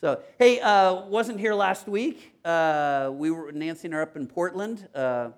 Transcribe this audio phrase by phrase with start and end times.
[0.00, 2.32] So, hey, uh, wasn't here last week.
[2.44, 5.30] Uh, we were Nancy and I up in Portland uh,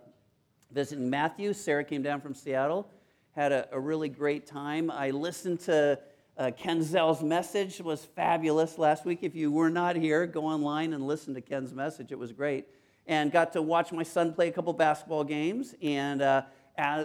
[0.71, 1.55] visiting Matthew.
[1.55, 2.87] Sarah came down from Seattle,
[3.35, 4.91] had a, a really great time.
[4.91, 5.99] I listened to
[6.37, 9.21] uh, Ken Zell's message; it was fabulous last week.
[9.23, 12.13] If you were not here, go online and listen to Ken's message.
[12.13, 12.67] It was great,
[13.07, 15.75] and got to watch my son play a couple basketball games.
[15.81, 16.43] And uh,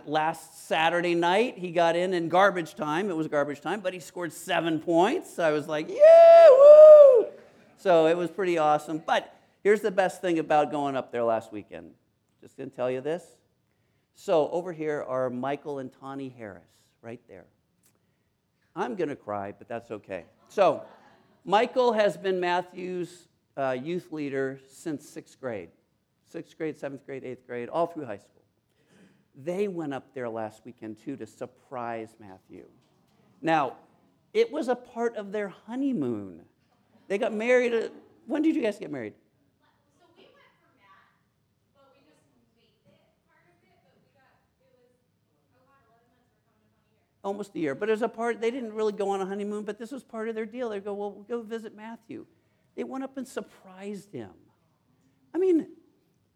[0.06, 3.10] last Saturday night, he got in in garbage time.
[3.10, 5.36] It was garbage time, but he scored seven points.
[5.36, 6.75] So I was like, yeah, woo!
[7.86, 8.98] So it was pretty awesome.
[9.06, 9.32] But
[9.64, 11.92] here's the best thing about going up there last weekend.
[12.42, 13.24] Just going to tell you this.
[14.16, 16.64] So over here are Michael and Tawny Harris,
[17.04, 17.46] right there.
[18.76, 20.26] I'm going to cry, but that's okay.
[20.48, 20.82] So
[21.44, 25.70] Michael has been Matthew's uh, youth leader since sixth grade.
[26.24, 28.42] Sixth grade, seventh grade, eighth grade, all through high school.
[29.36, 32.66] They went up there last weekend too to surprise Matthew.
[33.44, 33.74] Now,
[34.34, 36.42] it was a part of their honeymoon.
[37.08, 37.74] They got married.
[37.74, 37.92] At,
[38.26, 39.14] when did you guys get married?
[40.00, 41.14] So we went for Matt,
[41.76, 42.26] but we just
[42.58, 42.98] made it
[43.30, 44.98] part of it, but we got, it was,
[45.54, 47.22] oh God, 11 months for coming to 20 years.
[47.24, 47.76] Almost a year.
[47.76, 50.30] But as a part, they didn't really go on a honeymoon, but this was part
[50.30, 50.70] of their deal.
[50.70, 52.26] They go, well, we'll go visit Matthew.
[52.76, 54.34] They went up and surprised him.
[55.34, 55.68] I mean,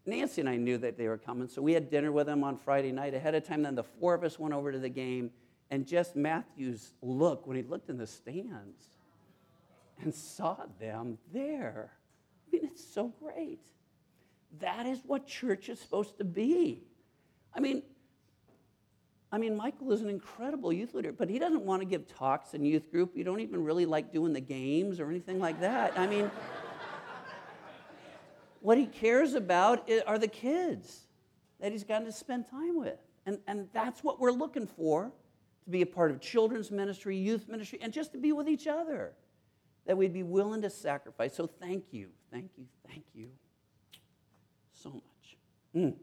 [0.06, 2.56] Nancy and I knew that they were coming, so we had dinner with them on
[2.56, 3.62] Friday night ahead of time.
[3.62, 5.30] Then the four of us went over to the game,
[5.70, 8.99] and just Matthew's look when he looked in the stands
[10.02, 11.92] and saw them there.
[12.46, 13.60] I mean, it's so great.
[14.58, 16.82] That is what church is supposed to be.
[17.54, 17.82] I mean,
[19.32, 22.54] I mean, Michael is an incredible youth leader, but he doesn't want to give talks
[22.54, 23.16] in youth group.
[23.16, 25.96] You don't even really like doing the games or anything like that.
[25.96, 26.30] I mean,
[28.60, 31.06] what he cares about are the kids
[31.60, 32.98] that he's gotten to spend time with.
[33.26, 35.12] And, and that's what we're looking for
[35.64, 38.66] to be a part of children's ministry, youth ministry, and just to be with each
[38.66, 39.12] other
[39.86, 41.34] that we'd be willing to sacrifice.
[41.34, 43.28] So thank you, thank you, thank you
[44.72, 45.36] so much.
[45.74, 45.94] Mm.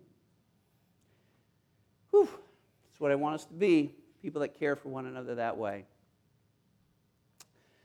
[2.11, 2.27] Whew.
[2.27, 3.91] That's what I want us to be
[4.21, 5.85] people that care for one another that way.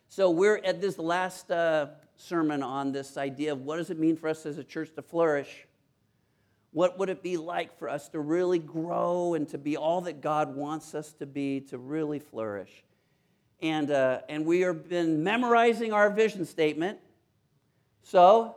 [0.08, 4.16] So we're at this last uh, sermon on this idea of what does it mean
[4.16, 5.66] for us as a church to flourish?
[6.72, 10.20] What would it be like for us to really grow and to be all that
[10.20, 12.84] God wants us to be, to really flourish?
[13.62, 16.98] And, uh, and we have been memorizing our vision statement.
[18.02, 18.56] So,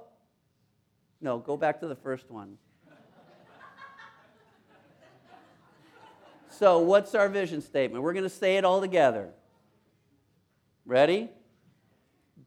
[1.21, 2.57] no, go back to the first one.
[6.49, 8.03] so, what's our vision statement?
[8.03, 9.29] We're going to say it all together.
[10.87, 11.29] Ready?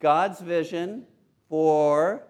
[0.01, 1.05] God's vision
[1.49, 2.25] for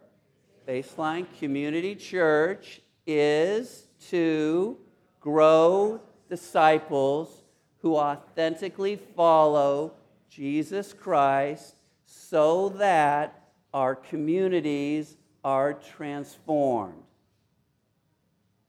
[0.67, 4.77] Baseline Community Church is to
[5.21, 7.43] grow disciples
[7.78, 9.94] who authentically follow
[10.28, 11.75] Jesus Christ
[12.06, 17.03] so that our communities are transformed.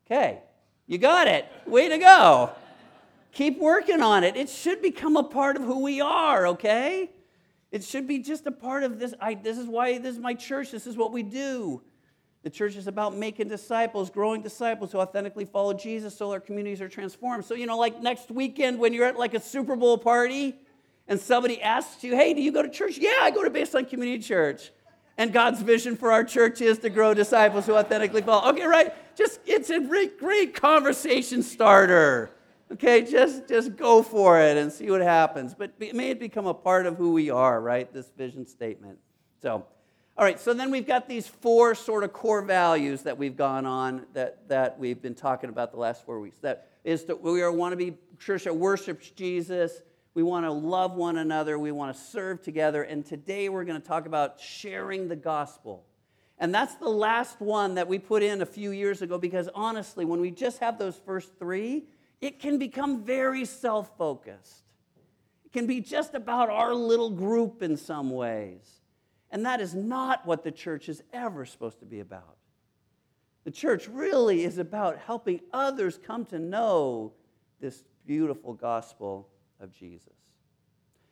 [0.06, 0.40] Okay,
[0.88, 1.46] you got it.
[1.66, 2.52] Way to go.
[3.31, 4.36] Keep working on it.
[4.36, 7.12] It should become a part of who we are, okay?
[7.72, 9.14] It should be just a part of this.
[9.22, 10.72] I, this is why this is my church.
[10.72, 11.81] This is what we do.
[12.42, 16.81] The church is about making disciples, growing disciples who authentically follow Jesus so our communities
[16.81, 17.46] are transformed.
[17.46, 20.56] So, you know, like next weekend when you're at like a Super Bowl party,
[21.09, 22.97] and somebody asks you, hey, do you go to church?
[23.00, 24.72] Yeah, I go to Baseline Community Church.
[25.18, 28.52] And God's vision for our church is to grow disciples who authentically follow.
[28.52, 28.94] Okay, right?
[29.18, 32.30] Just it's a great, great conversation starter.
[32.72, 35.53] Okay, just just go for it and see what happens.
[35.53, 37.92] But may it become a part of who we are, right?
[37.92, 39.00] This vision statement.
[39.42, 39.66] So,
[40.18, 40.40] all right.
[40.40, 44.48] So then we've got these four sort of core values that we've gone on that
[44.48, 46.38] that we've been talking about the last four weeks.
[46.40, 49.81] That is that we are want to be church that worships Jesus
[50.19, 51.57] we want to love one another.
[51.57, 52.84] We want to serve together.
[52.84, 55.85] And today we're going to talk about sharing the gospel.
[56.38, 60.03] And that's the last one that we put in a few years ago because honestly,
[60.03, 61.85] when we just have those first three,
[62.19, 64.66] it can become very self focused.
[65.46, 68.81] It can be just about our little group in some ways.
[69.31, 72.36] And that is not what the church is ever supposed to be about.
[73.45, 77.13] The church really is about helping others come to know
[77.62, 80.13] this beautiful gospel of Jesus.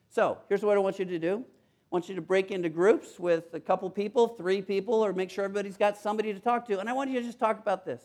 [0.10, 1.44] So here's what I want you to do.
[1.46, 5.30] I want you to break into groups with a couple people, three people, or make
[5.30, 6.80] sure everybody's got somebody to talk to.
[6.80, 8.02] And I want you to just talk about this.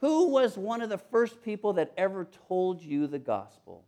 [0.00, 3.84] Who was one of the first people that ever told you the gospel?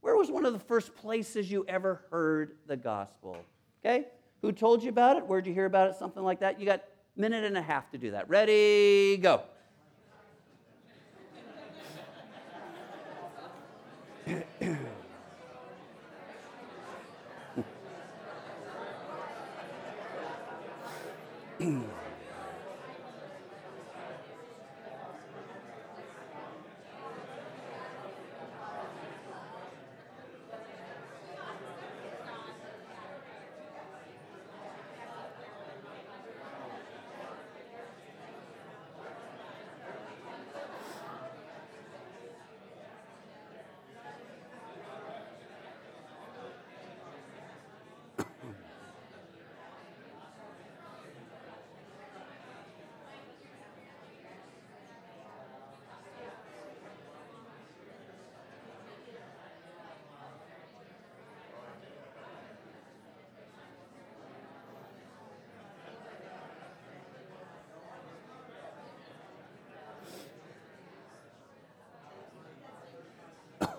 [0.00, 3.36] Where was one of the first places you ever heard the gospel?
[3.84, 4.06] Okay?
[4.40, 5.26] Who told you about it?
[5.26, 5.96] Where'd you hear about it?
[5.96, 6.58] Something like that.
[6.58, 6.84] You got
[7.16, 8.28] a minute and a half to do that.
[8.28, 9.42] Ready, go.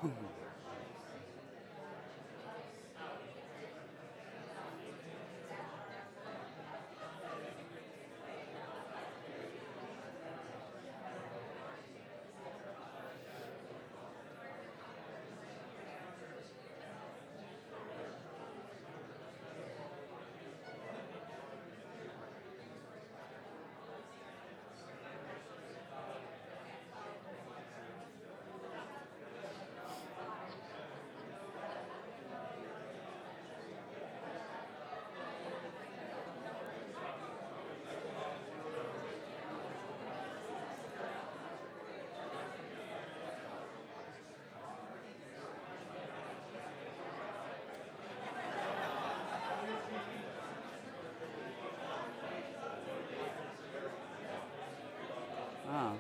[0.02, 0.31] home.
[55.72, 55.94] Wow.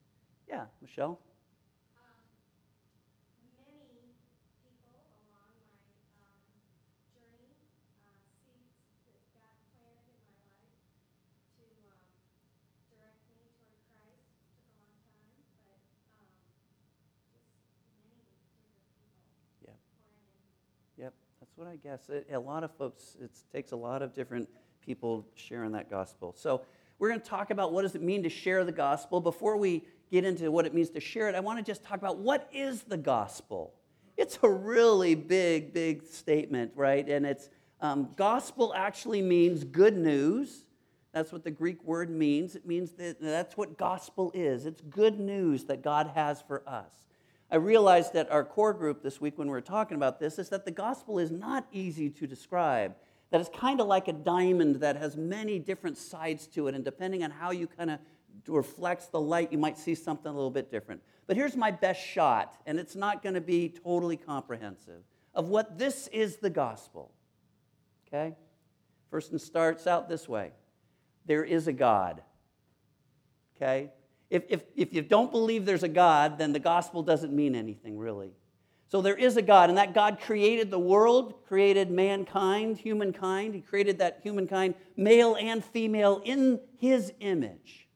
[20.96, 22.08] Yep, that's what I guess.
[22.08, 24.48] It, a lot of folks, it takes a lot of different
[24.80, 26.32] people sharing that gospel.
[26.36, 26.62] So
[26.98, 29.20] we're going to talk about what does it mean to share the gospel.
[29.20, 31.98] Before we get into what it means to share it, I want to just talk
[31.98, 33.74] about what is the gospel.
[34.16, 37.06] It's a really big, big statement, right?
[37.06, 37.50] And it's
[37.80, 40.64] um, gospel actually means good news.
[41.12, 42.56] That's what the Greek word means.
[42.56, 44.64] It means that that's what gospel is.
[44.64, 46.92] It's good news that God has for us.
[47.50, 50.48] I realized that our core group this week, when we were talking about this, is
[50.48, 52.96] that the gospel is not easy to describe.
[53.30, 56.84] That it's kind of like a diamond that has many different sides to it, and
[56.84, 57.98] depending on how you kind of
[58.46, 61.02] reflects the light, you might see something a little bit different.
[61.26, 65.02] But here's my best shot, and it's not going to be totally comprehensive,
[65.34, 67.12] of what this is the gospel.
[68.06, 68.36] Okay?
[69.10, 70.52] First, and starts out this way
[71.26, 72.22] there is a God.
[73.56, 73.90] Okay?
[74.30, 77.98] If, if, if you don't believe there's a God, then the gospel doesn't mean anything,
[77.98, 78.32] really.
[78.88, 83.54] So there is a God, and that God created the world, created mankind, humankind.
[83.54, 87.86] He created that humankind, male and female, in his image.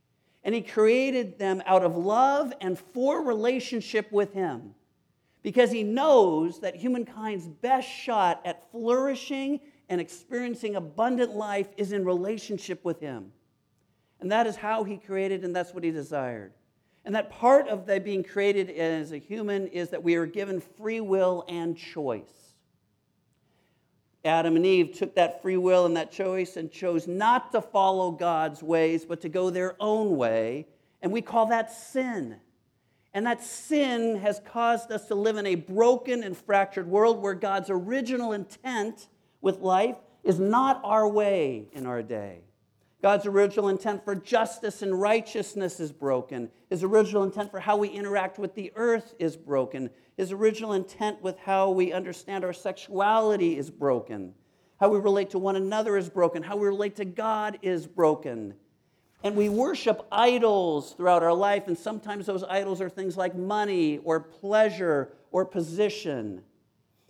[0.42, 4.74] And He created them out of love and for relationship with Him.
[5.42, 12.04] Because He knows that humankind's best shot at flourishing and experiencing abundant life is in
[12.04, 13.32] relationship with Him.
[14.20, 16.52] And that is how He created, and that's what He desired.
[17.10, 20.60] And that part of the being created as a human is that we are given
[20.60, 22.54] free will and choice.
[24.24, 28.12] Adam and Eve took that free will and that choice and chose not to follow
[28.12, 30.68] God's ways, but to go their own way.
[31.02, 32.36] And we call that sin.
[33.12, 37.34] And that sin has caused us to live in a broken and fractured world where
[37.34, 39.08] God's original intent
[39.40, 42.42] with life is not our way in our day.
[43.02, 46.50] God's original intent for justice and righteousness is broken.
[46.68, 49.88] His original intent for how we interact with the earth is broken.
[50.18, 54.34] His original intent with how we understand our sexuality is broken.
[54.78, 56.42] How we relate to one another is broken.
[56.42, 58.54] How we relate to God is broken.
[59.22, 63.98] And we worship idols throughout our life, and sometimes those idols are things like money
[63.98, 66.42] or pleasure or position.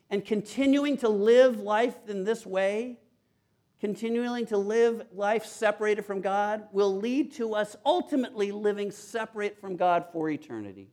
[0.09, 2.99] And continuing to live life in this way
[3.81, 9.77] continuing to live life separated from God will lead to us ultimately living separate from
[9.77, 10.89] God for eternity.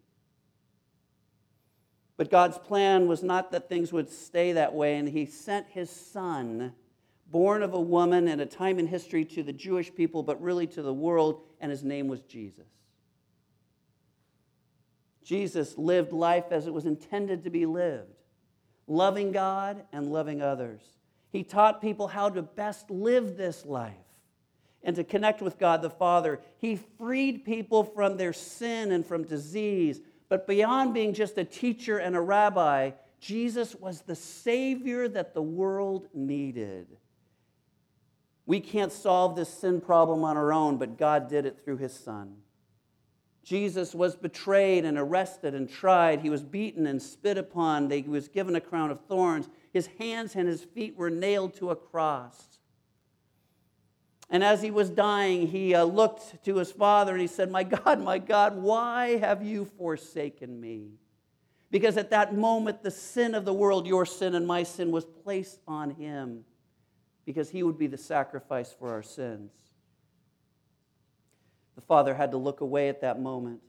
[2.16, 5.90] But God's plan was not that things would stay that way, and He sent His
[5.90, 6.74] Son,
[7.30, 10.66] born of a woman at a time in history to the Jewish people, but really
[10.68, 12.68] to the world, and His name was Jesus.
[15.24, 18.16] Jesus lived life as it was intended to be lived,
[18.88, 20.82] loving God and loving others.
[21.38, 23.94] He taught people how to best live this life
[24.82, 26.40] and to connect with God the Father.
[26.58, 30.02] He freed people from their sin and from disease.
[30.30, 32.90] But beyond being just a teacher and a rabbi,
[33.20, 36.88] Jesus was the Savior that the world needed.
[38.48, 41.94] We can't solve this sin problem on our own, but God did it through His
[41.94, 42.38] Son.
[43.48, 46.20] Jesus was betrayed and arrested and tried.
[46.20, 47.90] He was beaten and spit upon.
[47.90, 49.48] He was given a crown of thorns.
[49.72, 52.60] His hands and his feet were nailed to a cross.
[54.30, 57.64] And as he was dying, he uh, looked to his father and he said, My
[57.64, 60.90] God, my God, why have you forsaken me?
[61.72, 65.06] Because at that moment, the sin of the world, your sin and my sin, was
[65.06, 66.44] placed on him
[67.26, 69.52] because he would be the sacrifice for our sins.
[71.78, 73.62] The father had to look away at that moment.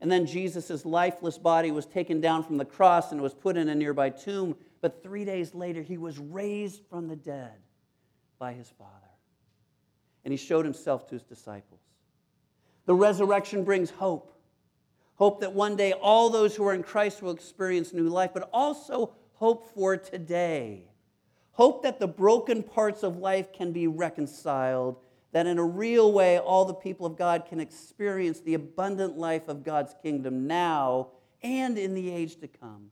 [0.00, 3.68] And then Jesus' lifeless body was taken down from the cross and was put in
[3.68, 7.52] a nearby tomb but three days later, he was raised from the dead
[8.38, 8.92] by his Father.
[10.24, 11.80] And he showed himself to his disciples.
[12.86, 14.36] The resurrection brings hope
[15.16, 18.48] hope that one day all those who are in Christ will experience new life, but
[18.54, 20.88] also hope for today.
[21.52, 24.96] Hope that the broken parts of life can be reconciled,
[25.32, 29.48] that in a real way all the people of God can experience the abundant life
[29.48, 31.08] of God's kingdom now
[31.42, 32.90] and in the age to come.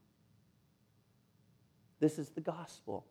[2.00, 3.04] This is the gospel.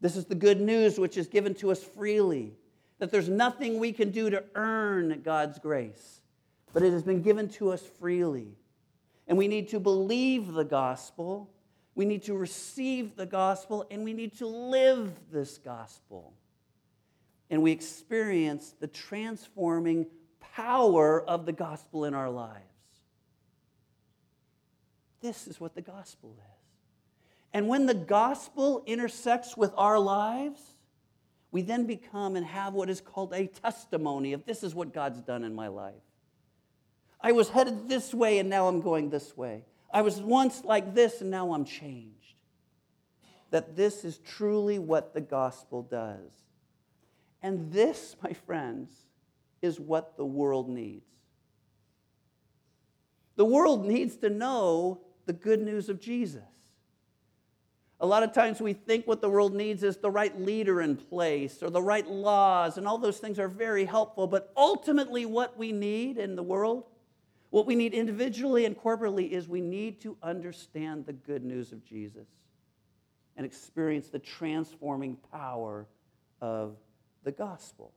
[0.00, 2.54] This is the good news which is given to us freely.
[2.98, 6.20] That there's nothing we can do to earn God's grace,
[6.72, 8.56] but it has been given to us freely.
[9.26, 11.50] And we need to believe the gospel,
[11.94, 16.34] we need to receive the gospel, and we need to live this gospel.
[17.52, 20.06] And we experience the transforming
[20.40, 22.64] power of the gospel in our lives.
[25.20, 26.52] This is what the gospel is.
[27.52, 30.62] And when the gospel intersects with our lives,
[31.50, 35.20] we then become and have what is called a testimony of this is what God's
[35.20, 35.92] done in my life.
[37.20, 39.66] I was headed this way and now I'm going this way.
[39.92, 42.16] I was once like this and now I'm changed.
[43.50, 46.30] That this is truly what the gospel does.
[47.42, 48.92] And this, my friends,
[49.60, 51.06] is what the world needs.
[53.36, 56.42] The world needs to know the good news of Jesus.
[58.00, 60.96] A lot of times we think what the world needs is the right leader in
[60.96, 64.26] place or the right laws, and all those things are very helpful.
[64.26, 66.84] But ultimately, what we need in the world,
[67.50, 71.84] what we need individually and corporately, is we need to understand the good news of
[71.84, 72.26] Jesus
[73.36, 75.86] and experience the transforming power
[76.40, 76.76] of
[77.24, 77.92] the gospel.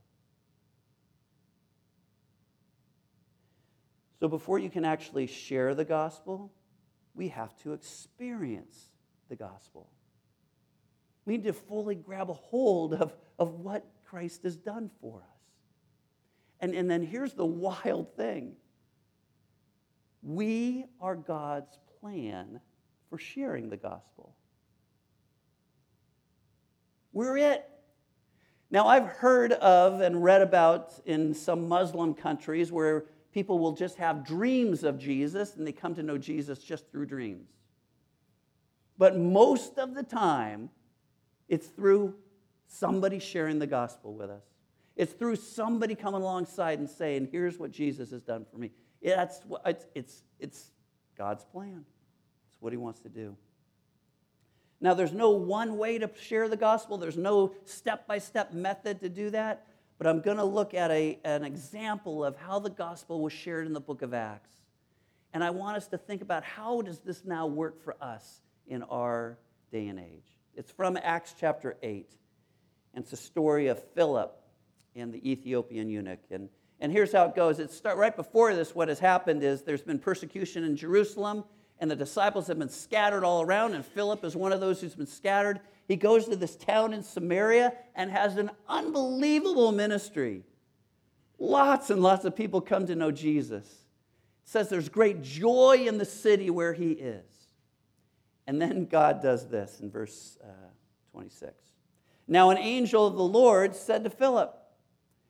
[4.19, 6.51] So, before you can actually share the gospel,
[7.13, 8.91] we have to experience
[9.29, 9.89] the gospel.
[11.25, 15.39] We need to fully grab a hold of, of what Christ has done for us.
[16.59, 18.55] And, and then here's the wild thing
[20.21, 22.59] we are God's plan
[23.09, 24.35] for sharing the gospel.
[27.13, 27.69] We're it.
[28.71, 33.97] Now, I've heard of and read about in some Muslim countries where people will just
[33.97, 37.49] have dreams of Jesus and they come to know Jesus just through dreams.
[38.97, 40.69] But most of the time,
[41.47, 42.15] it's through
[42.67, 44.43] somebody sharing the gospel with us.
[44.95, 48.71] It's through somebody coming alongside and saying, Here's what Jesus has done for me.
[49.03, 50.71] That's it's, it's, it's
[51.17, 51.83] God's plan,
[52.49, 53.35] it's what He wants to do.
[54.81, 58.99] Now, there's no one way to share the gospel, there's no step by step method
[59.01, 59.65] to do that,
[59.97, 63.65] but I'm going to look at a, an example of how the gospel was shared
[63.65, 64.51] in the book of Acts.
[65.33, 68.83] And I want us to think about how does this now work for us in
[68.83, 69.37] our
[69.71, 70.37] day and age.
[70.55, 72.09] It's from Acts chapter 8.
[72.93, 74.33] And it's a story of Philip
[74.95, 76.21] and the Ethiopian eunuch.
[76.31, 76.47] And,
[76.79, 77.59] and here's how it goes.
[77.59, 81.43] It's start, right before this, what has happened is there's been persecution in Jerusalem,
[81.79, 84.95] and the disciples have been scattered all around, and Philip is one of those who's
[84.95, 85.59] been scattered.
[85.87, 90.43] He goes to this town in Samaria and has an unbelievable ministry.
[91.37, 93.65] Lots and lots of people come to know Jesus.
[93.65, 97.25] It says there's great joy in the city where he is.
[98.47, 100.47] And then God does this in verse uh,
[101.11, 101.53] 26.
[102.27, 104.55] Now, an angel of the Lord said to Philip,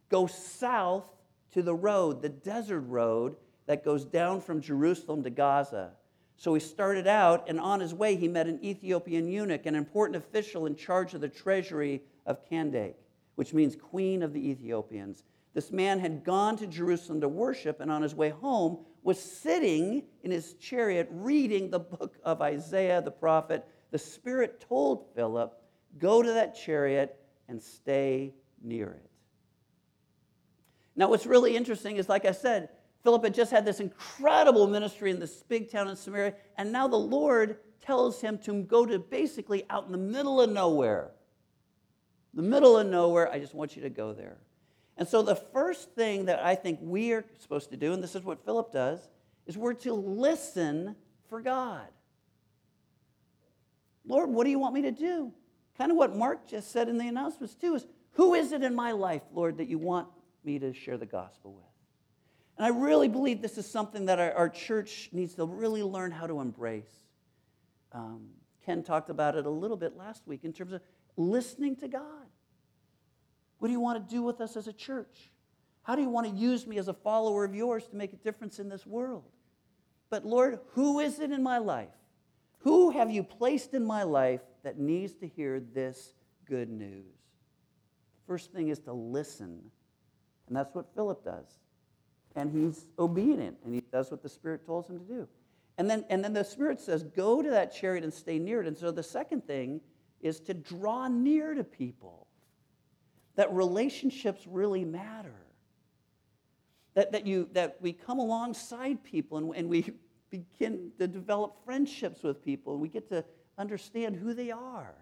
[0.09, 1.05] Go south
[1.53, 3.35] to the road, the desert road
[3.65, 5.91] that goes down from Jerusalem to Gaza.
[6.37, 10.17] So he started out, and on his way, he met an Ethiopian eunuch, an important
[10.17, 12.95] official in charge of the treasury of Kandake,
[13.35, 15.23] which means queen of the Ethiopians.
[15.53, 20.03] This man had gone to Jerusalem to worship, and on his way home was sitting
[20.23, 23.65] in his chariot reading the book of Isaiah the prophet.
[23.91, 25.53] The Spirit told Philip,
[25.97, 29.09] Go to that chariot and stay near it.
[30.97, 32.69] Now, what's really interesting is, like I said,
[33.05, 36.87] Philip had just had this incredible ministry in this big town in Samaria, and now
[36.87, 41.11] the Lord tells him to go to basically out in the middle of nowhere.
[42.33, 44.37] The middle of nowhere, I just want you to go there.
[44.97, 48.15] And so, the first thing that I think we are supposed to do, and this
[48.15, 49.07] is what Philip does,
[49.45, 50.95] is we're to listen
[51.29, 51.85] for God.
[54.03, 55.31] Lord, what do you want me to do?
[55.77, 58.73] Kind of what Mark just said in the announcements, too, is who is it in
[58.73, 60.07] my life, Lord, that you want
[60.43, 61.74] me to share the gospel with?
[62.57, 66.11] And I really believe this is something that our, our church needs to really learn
[66.11, 67.03] how to embrace.
[67.91, 68.27] Um,
[68.65, 70.81] Ken talked about it a little bit last week in terms of
[71.17, 72.27] listening to God.
[73.59, 75.31] What do you want to do with us as a church?
[75.83, 78.17] How do you want to use me as a follower of yours to make a
[78.17, 79.23] difference in this world?
[80.09, 81.89] But Lord, who is it in my life?
[82.59, 86.13] Who have you placed in my life that needs to hear this
[86.45, 87.13] good news?
[88.27, 89.59] First thing is to listen.
[90.47, 91.59] And that's what Philip does.
[92.35, 95.27] And he's obedient and he does what the Spirit tells him to do.
[95.77, 98.67] And then, and then the Spirit says, Go to that chariot and stay near it.
[98.67, 99.81] And so the second thing
[100.21, 102.27] is to draw near to people
[103.35, 105.35] that relationships really matter.
[106.93, 109.91] That, that, you, that we come alongside people and, and we
[110.29, 113.25] begin to develop friendships with people and we get to
[113.57, 114.95] understand who they are.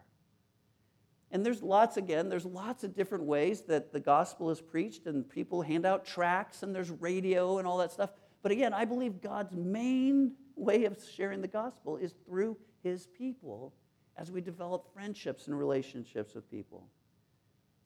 [1.33, 5.27] And there's lots, again, there's lots of different ways that the gospel is preached, and
[5.27, 8.11] people hand out tracts, and there's radio and all that stuff.
[8.43, 13.73] But again, I believe God's main way of sharing the gospel is through his people
[14.15, 16.85] as we develop friendships and relationships with people.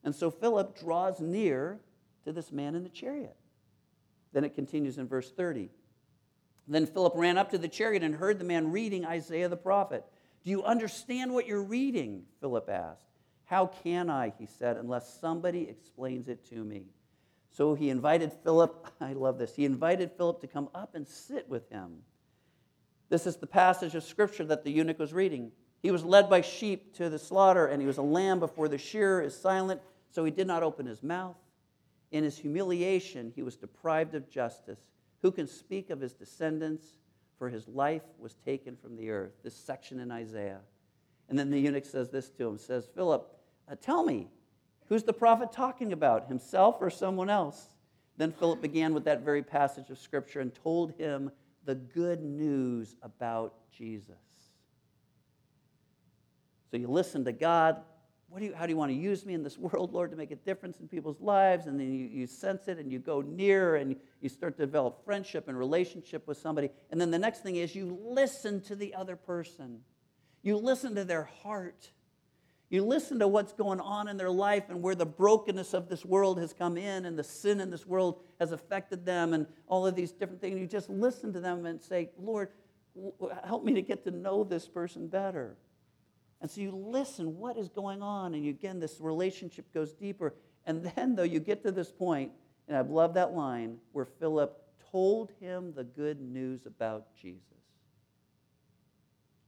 [0.04, 1.80] And so Philip draws near
[2.26, 3.38] to this man in the chariot.
[4.34, 5.70] Then it continues in verse 30.
[6.68, 10.04] Then Philip ran up to the chariot and heard the man reading Isaiah the prophet.
[10.44, 12.24] Do you understand what you're reading?
[12.42, 13.08] Philip asked.
[13.48, 16.84] How can I, he said, unless somebody explains it to me?
[17.50, 21.48] So he invited Philip, I love this, he invited Philip to come up and sit
[21.50, 22.00] with him.
[23.10, 25.54] This is the passage of scripture that the eunuch was reading.
[25.82, 28.78] He was led by sheep to the slaughter, and he was a lamb before the
[28.78, 29.80] shearer is silent,
[30.12, 31.38] so he did not open his mouth.
[32.12, 34.80] In his humiliation, he was deprived of justice.
[35.22, 36.98] Who can speak of his descendants?
[37.38, 39.34] For his life was taken from the earth.
[39.44, 40.60] This section in Isaiah.
[41.30, 43.37] And then the eunuch says this to him says, Philip,
[43.70, 44.28] uh, tell me,
[44.88, 47.68] who's the prophet talking about, himself or someone else?
[48.18, 51.32] Then Philip began with that very passage of scripture and told him
[51.66, 54.16] the good news about Jesus.
[56.72, 57.78] So you listen to God.
[58.38, 60.32] Do you, how do you want to use me in this world, Lord, to make
[60.32, 61.68] a difference in people's lives?
[61.68, 65.04] And then you, you sense it and you go near and you start to develop
[65.06, 66.70] friendship and relationship with somebody.
[66.92, 69.80] And then the next thing is you listen to the other person,
[70.42, 71.92] you listen to their heart.
[72.70, 76.04] You listen to what's going on in their life and where the brokenness of this
[76.04, 79.88] world has come in and the sin in this world has affected them and all
[79.88, 80.60] of these different things.
[80.60, 82.50] You just listen to them and say, Lord,
[83.46, 85.56] help me to get to know this person better.
[86.42, 88.34] And so you listen, what is going on?
[88.34, 90.36] And you, again, this relationship goes deeper.
[90.66, 92.32] And then, though, you get to this point,
[92.68, 97.42] and I love that line where Philip told him the good news about Jesus.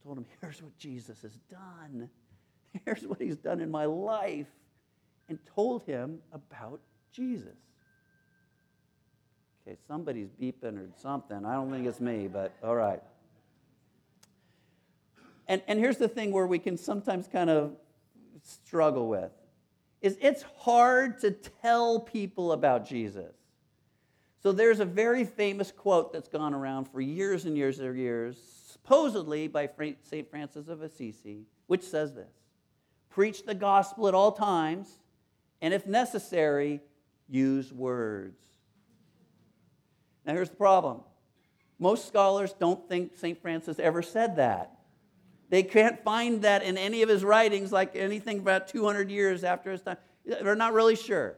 [0.02, 2.08] Told him, here's what Jesus has done.
[2.84, 4.46] Here's what he's done in my life.
[5.28, 6.80] And told him about
[7.12, 7.56] Jesus.
[9.66, 11.44] Okay, somebody's beeping or something.
[11.44, 13.00] I don't think it's me, but all right.
[15.46, 17.76] And, and here's the thing where we can sometimes kind of
[18.42, 19.30] struggle with
[20.00, 23.34] is it's hard to tell people about Jesus.
[24.42, 28.38] So there's a very famous quote that's gone around for years and years and years,
[28.66, 29.68] supposedly by
[30.02, 30.30] St.
[30.30, 32.39] Francis of Assisi, which says this
[33.10, 34.98] Preach the gospel at all times,
[35.60, 36.80] and if necessary,
[37.28, 38.38] use words.
[40.24, 41.02] Now, here's the problem
[41.78, 43.40] most scholars don't think St.
[43.40, 44.76] Francis ever said that.
[45.48, 49.72] They can't find that in any of his writings, like anything about 200 years after
[49.72, 49.96] his time.
[50.24, 51.36] They're not really sure.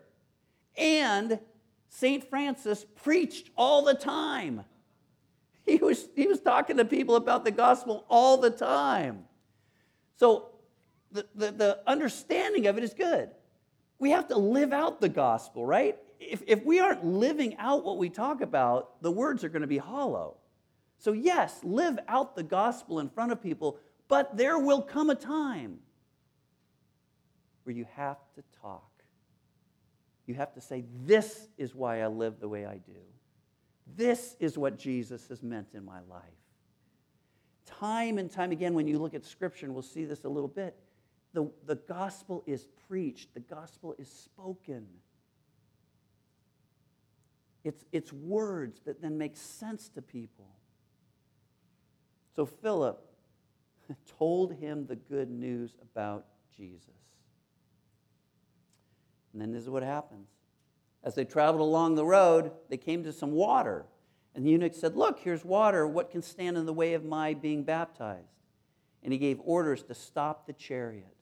[0.77, 1.39] And
[1.89, 2.29] St.
[2.29, 4.65] Francis preached all the time.
[5.65, 9.25] He was, he was talking to people about the gospel all the time.
[10.17, 10.52] So
[11.13, 13.31] the, the, understanding of it is good.
[13.99, 15.99] We have to live out the gospel, right?
[16.19, 19.69] If, if we aren't living out what we talk about, the words are going to
[19.69, 20.37] be hollow.
[20.99, 25.15] So, yes, live out the gospel in front of people, but there will come a
[25.15, 25.79] time
[27.65, 28.89] where you have to talk.
[30.27, 33.01] You have to say, This is why I live the way I do.
[33.97, 36.23] This is what Jesus has meant in my life.
[37.67, 40.49] Time and time again, when you look at Scripture, and we'll see this a little
[40.49, 40.77] bit,
[41.33, 44.87] the, the gospel is preached, the gospel is spoken.
[47.65, 50.49] It's, it's words that then make sense to people.
[52.35, 53.05] So Philip
[54.19, 56.89] told him the good news about Jesus.
[59.33, 60.29] And then this is what happens.
[61.05, 63.87] As they traveled along the road, they came to some water.
[64.35, 65.87] And the eunuch said, Look, here's water.
[65.87, 68.29] What can stand in the way of my being baptized?
[69.03, 71.17] And he gave orders to stop the chariot.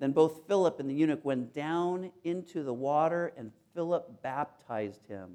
[0.00, 5.30] Then both Philip and the eunuch went down into the water, and Philip baptized him.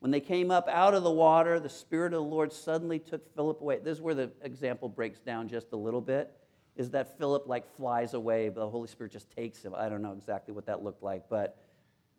[0.00, 3.34] When they came up out of the water, the Spirit of the Lord suddenly took
[3.34, 3.80] Philip away.
[3.82, 6.30] This is where the example breaks down just a little bit.
[6.76, 9.74] Is that Philip like flies away, but the Holy Spirit just takes him.
[9.74, 11.56] I don't know exactly what that looked like, but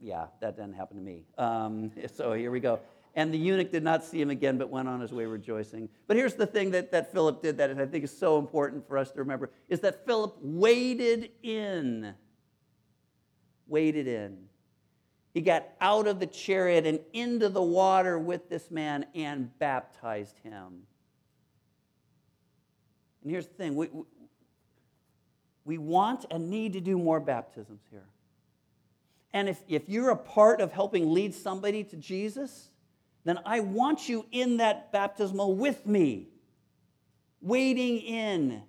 [0.02, 1.24] yeah, that didn't happen to me.
[1.38, 2.80] Um, so here we go.
[3.16, 5.90] And the eunuch did not see him again, but went on his way rejoicing.
[6.08, 8.98] But here's the thing that, that Philip did that I think is so important for
[8.98, 12.14] us to remember is that Philip waded in.
[13.68, 14.38] Waded in.
[15.34, 20.38] He got out of the chariot and into the water with this man and baptized
[20.40, 20.84] him.
[23.22, 23.90] And here's the thing we,
[25.66, 28.06] we want and need to do more baptisms here.
[29.34, 32.70] And if, if you're a part of helping lead somebody to Jesus,
[33.26, 36.30] then I want you in that baptismal with me,
[37.42, 38.64] wading in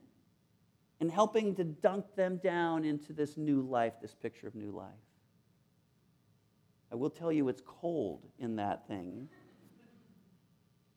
[1.00, 4.88] and helping to dunk them down into this new life, this picture of new life.
[6.92, 9.28] I will tell you it's cold in that thing.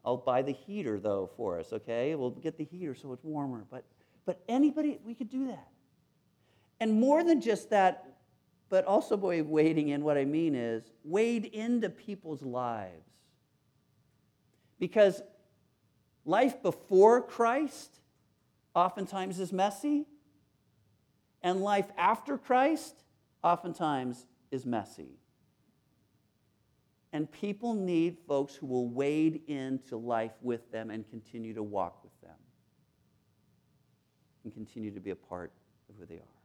[0.04, 2.16] I'll buy the heater though for us, okay?
[2.16, 3.66] We'll get the heater so it's warmer.
[3.70, 3.86] But
[4.26, 5.68] but anybody we could do that.
[6.80, 8.18] And more than just that,
[8.70, 13.13] but also by wading in, what I mean is wade into people's lives.
[14.84, 15.22] Because
[16.26, 18.02] life before Christ
[18.76, 20.08] oftentimes is messy,
[21.42, 22.94] and life after Christ
[23.42, 25.20] oftentimes is messy.
[27.14, 32.04] And people need folks who will wade into life with them and continue to walk
[32.04, 32.36] with them
[34.44, 35.54] and continue to be a part
[35.88, 36.42] of who they are.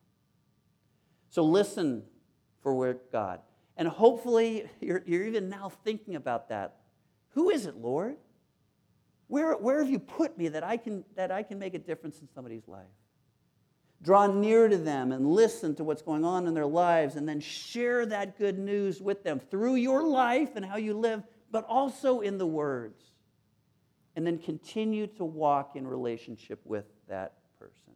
[1.29, 2.05] So listen
[2.63, 3.41] for where God.
[3.77, 6.77] And hopefully, you're, you're even now thinking about that.
[7.31, 8.17] Who is it, Lord?
[9.29, 12.21] Where, where have you put me that I, can, that I can make a difference
[12.21, 12.87] in somebody's life?
[14.03, 17.41] Draw near to them and listen to what's going on in their lives, and then
[17.41, 22.21] share that good news with them through your life and how you live, but also
[22.21, 23.03] in the words.
[24.17, 27.93] And then continue to walk in relationship with that person.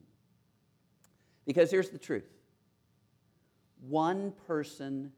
[1.47, 2.29] Because here's the truth
[3.88, 5.12] one person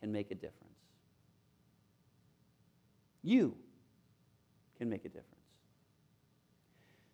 [0.00, 0.56] can make a difference.
[3.22, 3.54] You
[4.78, 5.39] can make a difference.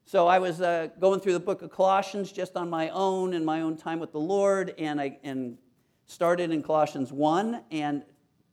[0.09, 3.45] So I was uh, going through the book of Colossians just on my own in
[3.45, 5.59] my own time with the Lord, and I and
[6.07, 8.05] started in Colossians 1 and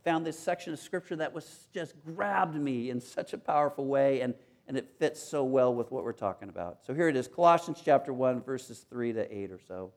[0.03, 4.21] found this section of scripture that was just grabbed me in such a powerful way.
[4.21, 4.33] And,
[4.67, 6.79] and it fits so well with what we're talking about.
[6.87, 9.91] So here it is Colossians chapter 1, verses 3 to 8 or so.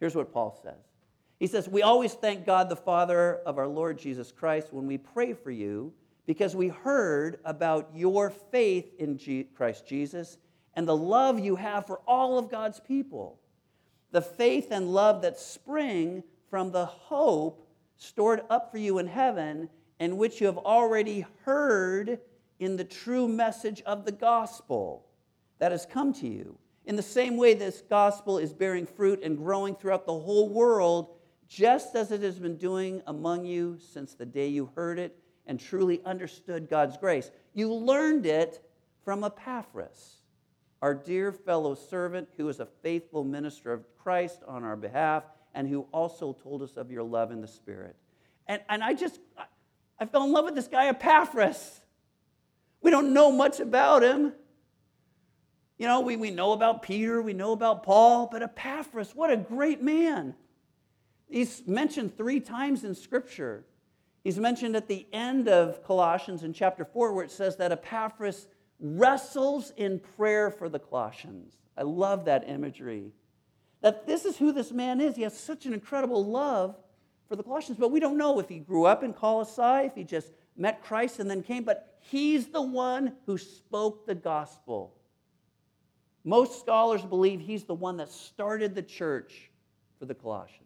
[0.00, 0.82] Here's what Paul says
[1.38, 4.98] He says, We always thank God the Father of our Lord Jesus Christ when we
[4.98, 5.92] pray for you
[6.26, 10.38] because we heard about your faith in Christ Jesus
[10.76, 13.38] and the love you have for all of God's people.
[14.10, 19.68] The faith and love that spring from the hope stored up for you in heaven,
[20.00, 22.18] and which you have already heard
[22.58, 25.06] in the true message of the gospel
[25.58, 26.58] that has come to you.
[26.86, 31.14] In the same way, this gospel is bearing fruit and growing throughout the whole world,
[31.48, 35.58] just as it has been doing among you since the day you heard it and
[35.58, 37.30] truly understood God's grace.
[37.54, 38.64] You learned it
[39.04, 40.13] from Epaphras,
[40.84, 45.66] our dear fellow servant, who is a faithful minister of Christ on our behalf and
[45.66, 47.96] who also told us of your love in the Spirit.
[48.46, 49.18] And, and I just,
[49.98, 51.80] I fell in love with this guy, Epaphras.
[52.82, 54.34] We don't know much about him.
[55.78, 59.38] You know, we, we know about Peter, we know about Paul, but Epaphras, what a
[59.38, 60.34] great man.
[61.30, 63.64] He's mentioned three times in Scripture.
[64.22, 68.48] He's mentioned at the end of Colossians in chapter 4, where it says that Epaphras
[68.84, 71.54] wrestles in prayer for the Colossians.
[71.76, 73.12] I love that imagery.
[73.80, 75.16] That this is who this man is.
[75.16, 76.76] He has such an incredible love
[77.26, 80.04] for the Colossians, but we don't know if he grew up in Colossae, if he
[80.04, 84.94] just met Christ and then came, but he's the one who spoke the gospel.
[86.22, 89.50] Most scholars believe he's the one that started the church
[89.98, 90.60] for the Colossians.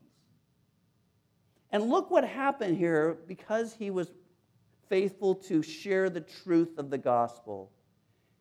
[1.70, 4.10] And look what happened here because he was
[4.88, 7.70] faithful to share the truth of the gospel.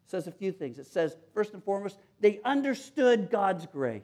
[0.07, 0.79] Says a few things.
[0.79, 4.01] It says, first and foremost, they understood God's grace.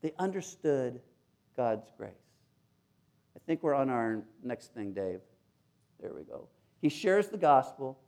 [0.00, 1.00] They understood
[1.56, 2.12] God's grace.
[3.36, 5.20] I think we're on our next thing, Dave.
[6.00, 6.48] There we go.
[6.80, 7.98] He shares the gospel,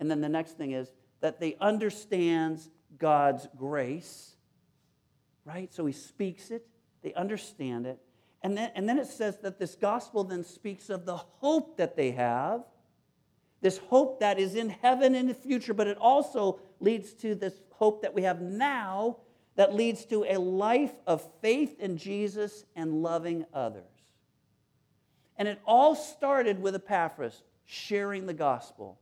[0.00, 4.36] and then the next thing is that they understands God's grace,
[5.44, 5.72] right?
[5.74, 6.66] So he speaks it,
[7.02, 7.98] they understand it,
[8.42, 11.96] and then, and then it says that this gospel then speaks of the hope that
[11.96, 12.64] they have,
[13.60, 17.54] this hope that is in heaven in the future, but it also leads to this
[17.70, 19.16] hope that we have now
[19.56, 23.84] that leads to a life of faith in Jesus and loving others.
[25.38, 28.98] And it all started with Epaphras sharing the gospel.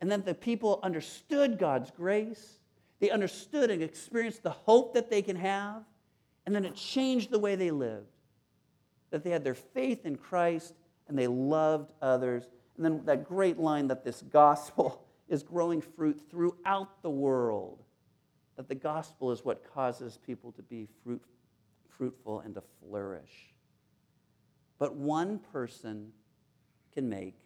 [0.00, 2.58] And then the people understood God's grace.
[3.00, 5.82] They understood and experienced the hope that they can have.
[6.46, 8.06] And then it changed the way they lived.
[9.10, 10.74] That they had their faith in Christ
[11.08, 12.44] and they loved others.
[12.80, 17.84] And then that great line that this gospel is growing fruit throughout the world.
[18.56, 21.20] That the gospel is what causes people to be fruit,
[21.90, 23.52] fruitful and to flourish.
[24.78, 26.10] But one person
[26.94, 27.36] can make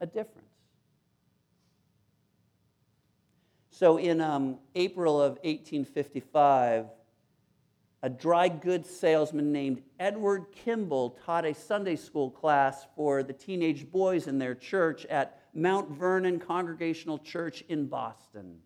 [0.00, 0.54] a difference.
[3.70, 6.86] So in um, April of 1855,
[8.04, 13.90] a dry goods salesman named Edward Kimball taught a Sunday school class for the teenage
[13.90, 18.58] boys in their church at Mount Vernon Congregational Church in Boston.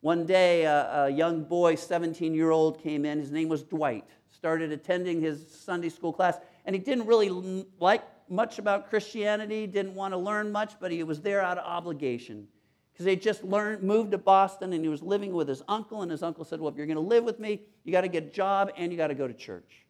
[0.00, 3.20] One day, a, a young boy, 17 year old, came in.
[3.20, 8.02] His name was Dwight, started attending his Sunday school class, and he didn't really like
[8.28, 12.48] much about Christianity, didn't want to learn much, but he was there out of obligation
[12.96, 16.00] because they just learned, moved to Boston and he was living with his uncle.
[16.00, 18.08] And his uncle said, Well, if you're going to live with me, you got to
[18.08, 19.84] get a job and you got to go to church.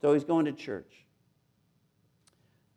[0.00, 1.04] So he's going to church.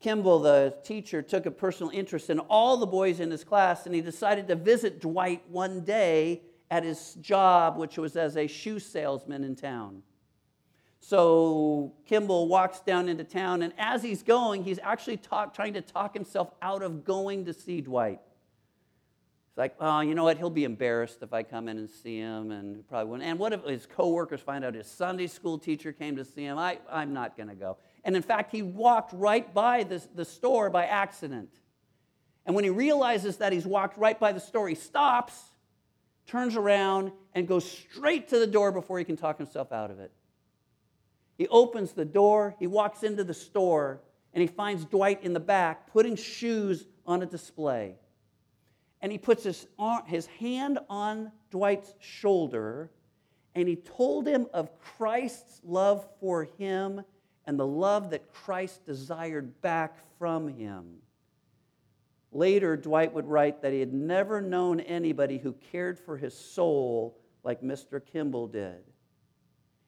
[0.01, 3.95] Kimball, the teacher, took a personal interest in all the boys in his class and
[3.95, 8.79] he decided to visit Dwight one day at his job, which was as a shoe
[8.79, 10.03] salesman in town.
[10.99, 15.81] So Kimball walks down into town, and as he's going, he's actually talk, trying to
[15.81, 18.19] talk himself out of going to see Dwight.
[19.59, 20.37] Like, oh, you know what?
[20.37, 23.29] He'll be embarrassed if I come in and see him, and probably wouldn't.
[23.29, 26.57] And what if his coworkers find out his Sunday school teacher came to see him?
[26.57, 27.77] I, I'm not going to go.
[28.05, 31.49] And in fact, he walked right by this, the store by accident.
[32.45, 35.37] And when he realizes that he's walked right by the store, he stops,
[36.25, 39.99] turns around, and goes straight to the door before he can talk himself out of
[39.99, 40.13] it.
[41.37, 43.99] He opens the door, he walks into the store,
[44.33, 47.95] and he finds Dwight in the back putting shoes on a display.
[49.01, 52.91] And he puts his, arm, his hand on Dwight's shoulder,
[53.55, 57.01] and he told him of Christ's love for him
[57.45, 60.97] and the love that Christ desired back from him.
[62.31, 67.17] Later, Dwight would write that he had never known anybody who cared for his soul
[67.43, 67.99] like Mr.
[68.05, 68.83] Kimball did.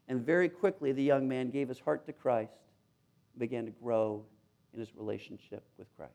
[0.08, 2.54] And very quickly, the young man gave his heart to Christ
[3.38, 4.26] began to grow
[4.74, 6.12] in his relationship with Christ.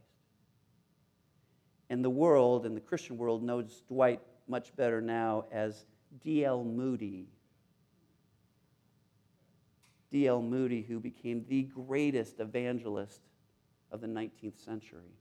[1.88, 5.86] And the world, and the Christian world, knows Dwight much better now as
[6.22, 6.64] D.L.
[6.64, 7.28] Moody.
[10.10, 10.42] D.L.
[10.42, 13.20] Moody, who became the greatest evangelist
[13.90, 15.12] of the 19th century.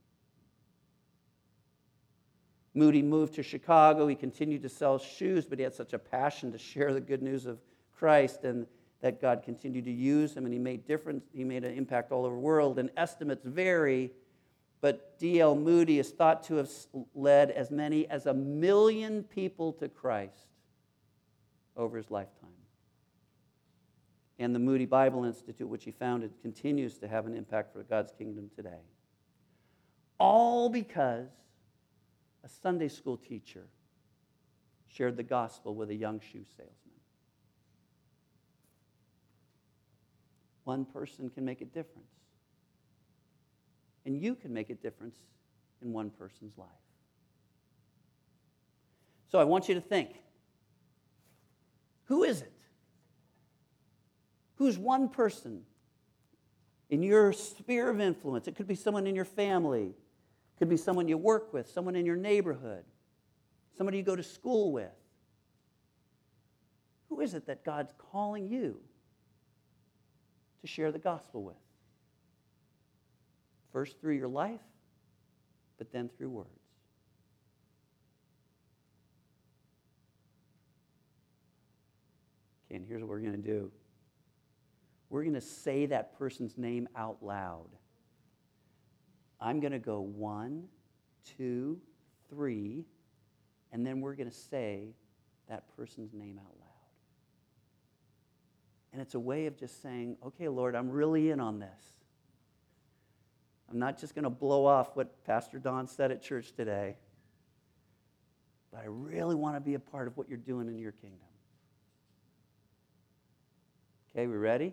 [2.74, 4.06] Moody moved to Chicago.
[4.06, 7.22] He continued to sell shoes, but he had such a passion to share the good
[7.22, 7.58] news of
[7.96, 8.66] Christ and
[9.00, 12.24] that God continued to use him and he made difference he made an impact all
[12.24, 14.10] over the world and estimates vary
[14.80, 15.54] but D.L.
[15.54, 16.70] Moody is thought to have
[17.14, 20.48] led as many as a million people to Christ
[21.76, 22.50] over his lifetime.
[24.38, 28.12] And the Moody Bible Institute, which he founded, continues to have an impact for God's
[28.12, 28.82] kingdom today.
[30.18, 31.28] All because
[32.44, 33.66] a Sunday school teacher
[34.88, 36.74] shared the gospel with a young shoe salesman.
[40.64, 42.15] One person can make a difference.
[44.06, 45.16] And you can make a difference
[45.82, 46.68] in one person's life.
[49.30, 50.10] So I want you to think
[52.04, 52.52] who is it?
[54.54, 55.62] Who's one person
[56.88, 58.46] in your sphere of influence?
[58.46, 61.96] It could be someone in your family, it could be someone you work with, someone
[61.96, 62.84] in your neighborhood,
[63.76, 64.88] somebody you go to school with.
[67.08, 68.80] Who is it that God's calling you
[70.60, 71.56] to share the gospel with?
[73.76, 74.62] First through your life,
[75.76, 76.48] but then through words.
[82.64, 83.70] Okay, and here's what we're going to do
[85.10, 87.68] we're going to say that person's name out loud.
[89.42, 90.68] I'm going to go one,
[91.36, 91.78] two,
[92.30, 92.86] three,
[93.72, 94.94] and then we're going to say
[95.50, 96.70] that person's name out loud.
[98.94, 101.95] And it's a way of just saying, okay, Lord, I'm really in on this.
[103.70, 106.96] I'm not just going to blow off what Pastor Don said at church today,
[108.70, 111.18] but I really want to be a part of what you're doing in your kingdom.
[114.10, 114.72] Okay, we ready?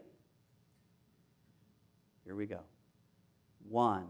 [2.24, 2.60] Here we go.
[3.68, 4.08] One,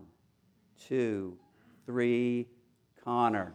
[0.87, 1.37] two,
[1.85, 2.47] three,
[3.03, 3.53] Connor.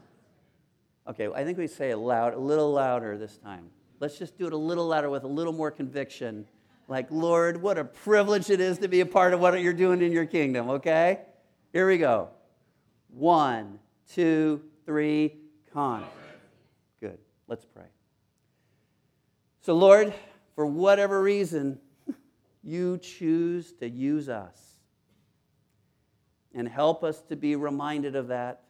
[1.06, 3.70] Okay, I think we say it loud, a little louder this time.
[4.00, 6.46] Let's just do it a little louder with a little more conviction.
[6.88, 10.00] Like, Lord, what a privilege it is to be a part of what you're doing
[10.00, 11.20] in your kingdom, okay?
[11.72, 12.30] Here we go.
[13.10, 13.78] One,
[14.14, 15.36] two, three,
[15.70, 16.04] con.
[17.00, 17.18] Good.
[17.46, 17.84] Let's pray.
[19.60, 20.14] So, Lord,
[20.54, 21.78] for whatever reason,
[22.64, 24.58] you choose to use us.
[26.54, 28.62] And help us to be reminded of that.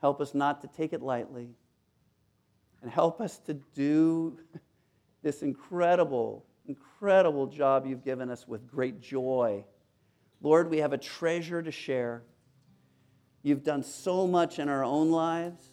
[0.00, 1.50] Help us not to take it lightly.
[2.82, 4.40] And help us to do
[5.22, 9.64] this incredible, incredible job you've given us with great joy.
[10.42, 12.22] Lord, we have a treasure to share.
[13.42, 15.64] You've done so much in our own lives.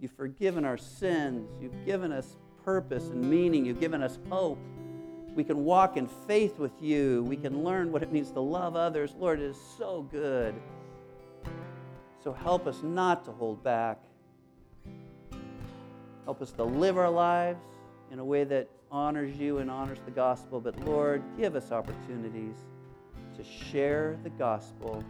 [0.00, 1.48] You've forgiven our sins.
[1.60, 3.64] You've given us purpose and meaning.
[3.64, 4.58] You've given us hope.
[5.34, 7.24] We can walk in faith with you.
[7.24, 9.14] We can learn what it means to love others.
[9.18, 10.54] Lord, it is so good.
[12.22, 14.02] So help us not to hold back.
[16.24, 17.60] Help us to live our lives
[18.10, 20.60] in a way that honors you and honors the gospel.
[20.60, 22.54] But Lord, give us opportunities
[23.36, 25.02] to share the gospel,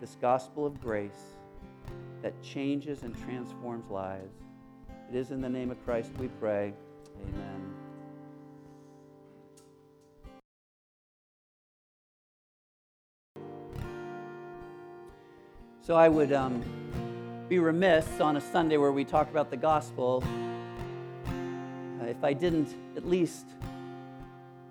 [0.00, 1.38] this gospel of grace
[2.20, 4.34] that changes and transforms lives.
[5.10, 6.74] It is in the name of Christ we pray.
[7.22, 7.74] Amen.
[15.80, 16.62] So I would um,
[17.48, 20.22] be remiss on a Sunday where we talk about the gospel
[22.08, 23.46] if I didn't at least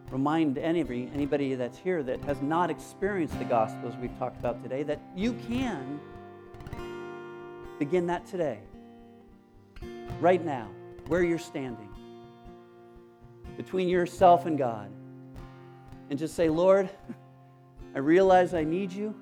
[0.10, 4.64] remind anybody, anybody that's here that has not experienced the gospel as we've talked about
[4.64, 6.00] today that you can
[7.80, 8.60] begin that today,
[10.20, 10.68] right now,
[11.08, 11.90] where you're standing,
[13.56, 14.90] between yourself and God,
[16.10, 16.90] and just say, Lord,
[17.94, 19.14] I realize I need you.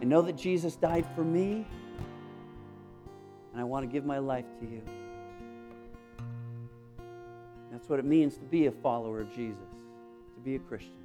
[0.00, 1.66] I know that Jesus died for me,
[3.52, 4.82] and I want to give my life to you.
[7.84, 9.60] That's what it means to be a follower of Jesus,
[10.36, 11.04] to be a Christian.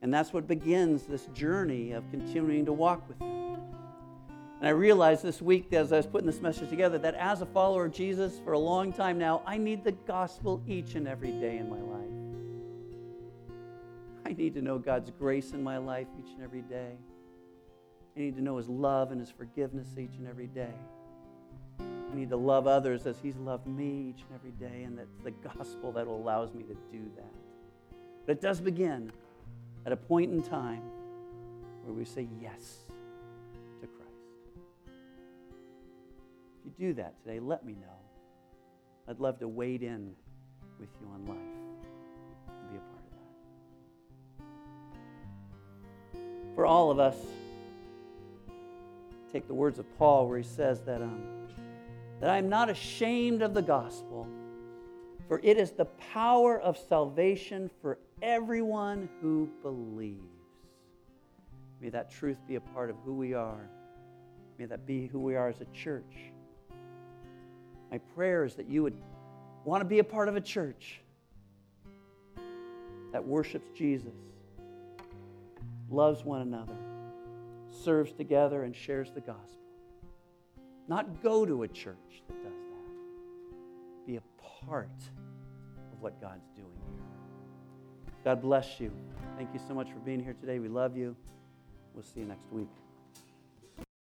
[0.00, 3.58] And that's what begins this journey of continuing to walk with Him.
[4.60, 7.46] And I realized this week as I was putting this message together that as a
[7.46, 11.32] follower of Jesus for a long time now, I need the gospel each and every
[11.32, 12.08] day in my life.
[14.24, 16.92] I need to know God's grace in my life each and every day.
[18.16, 20.72] I need to know His love and His forgiveness each and every day.
[22.14, 25.32] Need to love others as He's loved me each and every day, and that's the
[25.32, 27.32] gospel that allows me to do that.
[28.24, 29.10] But it does begin
[29.84, 30.82] at a point in time
[31.82, 32.76] where we say yes
[33.80, 34.12] to Christ.
[36.64, 37.98] If you do that today, let me know.
[39.08, 40.14] I'd love to wade in
[40.78, 41.36] with you on life
[42.48, 43.02] and be a part
[46.12, 46.54] of that.
[46.54, 47.16] For all of us,
[49.32, 51.24] take the words of Paul where he says that, um,
[52.20, 54.26] that I am not ashamed of the gospel,
[55.28, 60.20] for it is the power of salvation for everyone who believes.
[61.80, 63.68] May that truth be a part of who we are.
[64.58, 66.32] May that be who we are as a church.
[67.90, 68.96] My prayer is that you would
[69.64, 71.00] want to be a part of a church
[73.12, 74.14] that worships Jesus,
[75.90, 76.76] loves one another,
[77.70, 79.63] serves together, and shares the gospel.
[80.88, 84.06] Not go to a church that does that.
[84.06, 84.22] Be a
[84.66, 84.90] part
[85.92, 88.12] of what God's doing here.
[88.24, 88.92] God bless you.
[89.36, 90.58] Thank you so much for being here today.
[90.58, 91.16] We love you.
[91.94, 92.83] We'll see you next week.